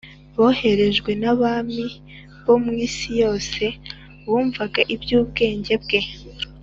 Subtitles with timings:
[0.35, 1.85] boherejwe n’abami
[2.45, 3.63] bo mu isi yose
[4.25, 5.99] bumvaga iby’ubwenge bwe